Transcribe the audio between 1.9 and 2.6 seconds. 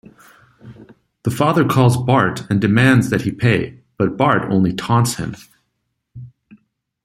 Bart and